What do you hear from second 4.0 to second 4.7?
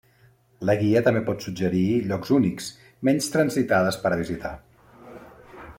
per a visitar.